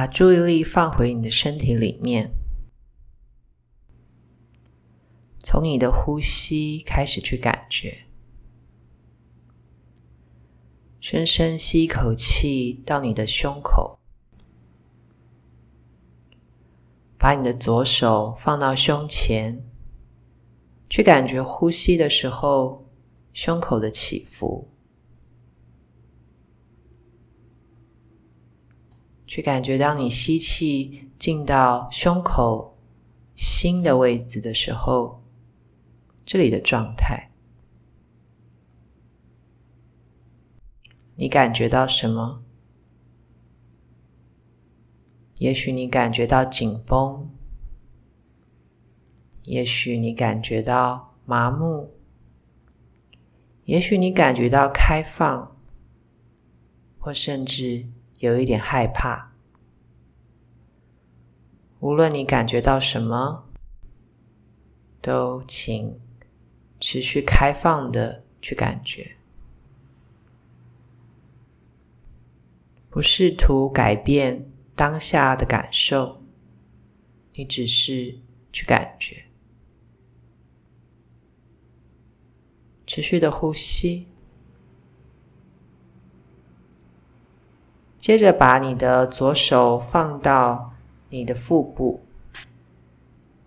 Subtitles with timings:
[0.00, 2.32] 把注意力放回你的身体里面，
[5.40, 8.06] 从你的呼吸开始去感觉，
[11.02, 14.00] 深深吸一口气到你的胸口，
[17.18, 19.62] 把你的左手放到胸前，
[20.88, 22.88] 去感觉呼吸的时候
[23.34, 24.69] 胸口的起伏。
[29.30, 32.76] 去感觉，当你吸气进到胸口
[33.36, 35.22] 心的位置的时候，
[36.26, 37.30] 这里的状态，
[41.14, 42.42] 你感觉到什么？
[45.38, 47.30] 也许你感觉到紧绷，
[49.44, 51.90] 也许你感觉到麻木，
[53.62, 55.56] 也许你感觉到开放，
[56.98, 57.86] 或甚至。
[58.20, 59.29] 有一点害怕，
[61.80, 63.44] 无论你感觉到什么，
[65.00, 65.98] 都请
[66.78, 69.16] 持续开放的去感觉，
[72.90, 76.22] 不试图改变当下的感受，
[77.32, 78.18] 你只是
[78.52, 79.24] 去感觉，
[82.86, 84.06] 持续的呼吸。
[87.96, 90.74] 接着，把你的左手放到
[91.10, 92.00] 你的腹部，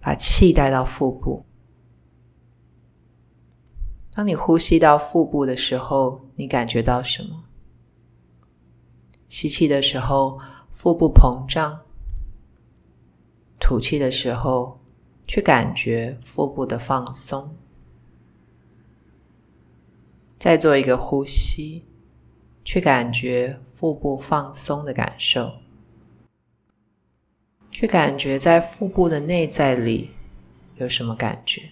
[0.00, 1.44] 把气带到腹部。
[4.12, 7.44] 当你呼吸到腹部的时候，你感觉到什么？
[9.28, 11.80] 吸气的时候，腹部膨胀；
[13.60, 14.80] 吐气的时候，
[15.26, 17.56] 去感觉腹部的放松。
[20.38, 21.84] 再做一个呼吸。
[22.62, 25.50] 去感觉腹部放松的感受，
[27.80, 30.10] 去感觉在腹部的内在里
[30.76, 31.62] 有什么感觉。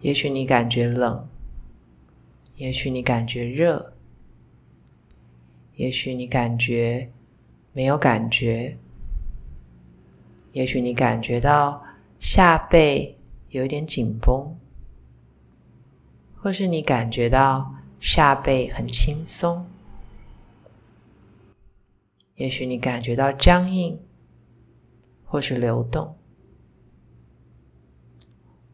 [0.00, 1.28] 也许你感觉冷，
[2.56, 3.92] 也许你感觉热，
[5.74, 7.08] 也许你感觉
[7.72, 8.76] 没有感觉，
[10.50, 11.84] 也许你感觉到
[12.18, 13.16] 下背
[13.50, 14.56] 有一点紧绷。
[16.34, 19.64] 或是你感觉到下背很轻松，
[22.36, 24.00] 也许你感觉到僵硬，
[25.24, 26.16] 或是流动。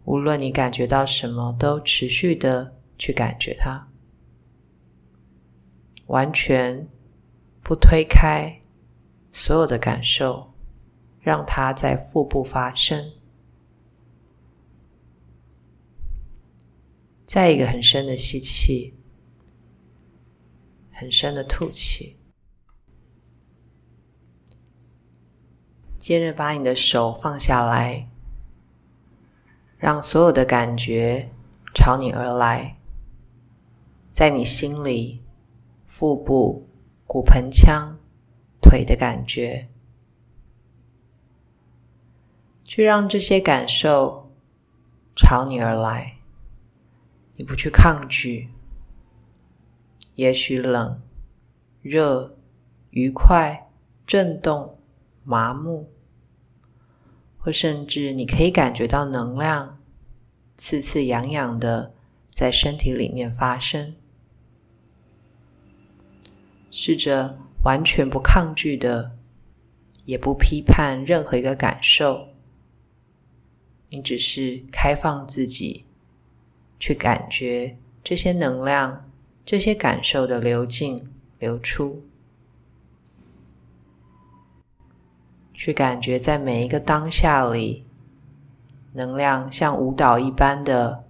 [0.05, 3.89] 无论你感觉到什么，都持续的去感觉它，
[6.07, 6.89] 完全
[7.63, 8.61] 不推开
[9.31, 10.53] 所有的感受，
[11.21, 13.13] 让它在腹部发生。
[17.25, 18.95] 再一个很深的吸气，
[20.91, 22.17] 很深的吐气，
[26.03, 28.09] 接着把你的手放下来，
[29.79, 31.31] 让所有的感觉
[31.73, 32.77] 朝你而来，
[34.13, 35.23] 在你心里，
[35.87, 36.69] 腹部、
[37.07, 37.97] 骨盆腔、
[38.61, 39.69] 腿的感觉，
[42.65, 44.29] 去让这些感受
[45.15, 46.17] 朝你而来。
[47.37, 48.51] 你不去抗拒，
[50.17, 51.01] 也许冷、
[51.81, 52.37] 热、
[52.91, 53.71] 愉快、
[54.05, 54.77] 震动、
[55.25, 55.89] 麻木，
[57.39, 59.81] 或甚至你可以感觉到能量
[60.57, 61.95] 刺刺痒痒的
[62.35, 63.95] 在身体里面发生。
[66.71, 69.17] 试着完全不抗拒的，
[70.05, 72.29] 也不批判任何一个感受，
[73.91, 75.85] 你只是开放自己。
[76.81, 79.09] 去感觉这些能量、
[79.47, 82.03] 这些感受的流进、流出，
[85.63, 87.87] 去感觉在每一个当下里，
[88.95, 91.05] 能量像舞蹈一般的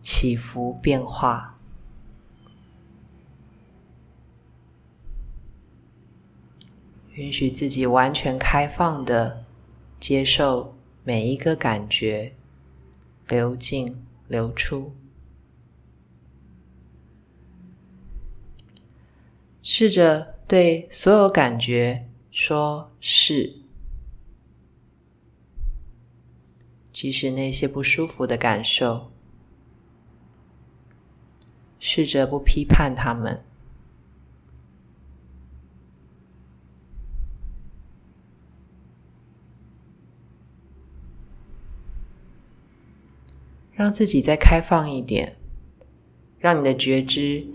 [0.00, 1.58] 起伏变化，
[7.14, 9.44] 允许自己完全开放的
[9.98, 12.34] 接受每一个感觉
[13.26, 14.04] 流进。
[14.28, 14.94] 流出，
[19.62, 22.07] 试着对所有感觉
[22.40, 23.56] 说是，
[26.92, 29.10] 即使那些不舒服的感受，
[31.80, 33.42] 试着不批判他们。
[43.72, 45.36] 让自己再开放一点，
[46.38, 47.48] 让你的觉知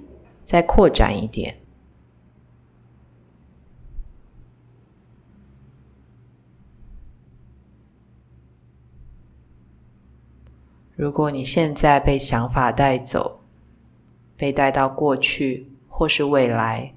[0.43, 1.62] 再扩展一点，
[10.95, 13.41] 如果你现在被想法带走，
[14.37, 16.93] 被带到过去或是未来，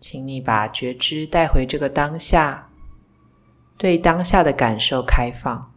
[0.00, 2.68] 请你把觉知带回这个当下，
[3.76, 5.72] 对当下的感受开放。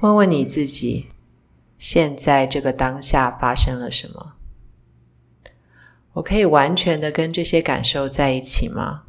[0.00, 1.08] 问问你自己，
[1.78, 4.34] 现在这个当下发生了什么？
[6.14, 9.03] 我可以完全的跟这些感受在一起吗？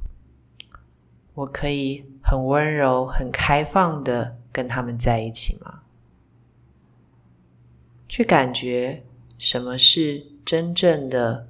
[1.35, 5.83] 我可以很温柔、很开放的跟他们在一起吗？
[8.07, 9.03] 去感觉
[9.37, 11.49] 什么是真正的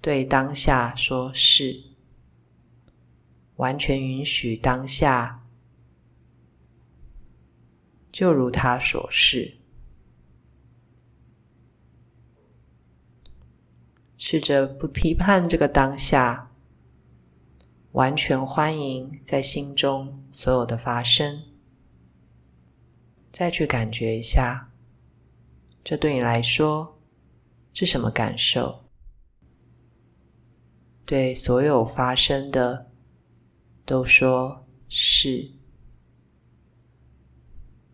[0.00, 1.84] 对当下说是，
[3.56, 5.44] 完全允许当下
[8.10, 9.58] 就如他所示，
[14.18, 16.51] 试着不批判这个当下。
[17.92, 21.42] 完全欢迎在心中所有的发生，
[23.30, 24.72] 再去感觉一下，
[25.84, 26.98] 这对你来说
[27.74, 28.84] 是什么感受？
[31.04, 32.90] 对所有发生的
[33.84, 35.50] 都说是，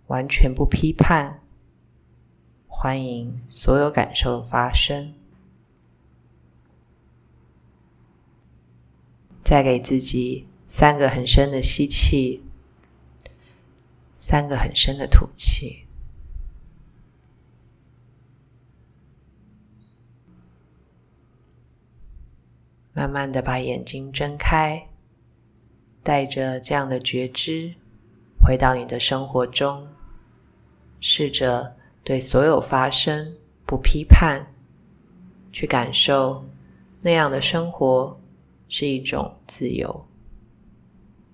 [0.06, 1.42] 完全不批判，
[2.68, 5.17] 欢迎所有感受发生。
[9.48, 12.44] 再给自己三个很深的吸气，
[14.14, 15.86] 三个很深的吐气，
[22.92, 24.86] 慢慢的把眼睛睁开，
[26.02, 27.74] 带着这样的觉知
[28.38, 29.88] 回到你的生活中，
[31.00, 31.74] 试着
[32.04, 33.34] 对所有发生
[33.64, 34.52] 不批判，
[35.50, 36.44] 去感受
[37.00, 38.17] 那样的生活。
[38.68, 40.07] 是一种自由。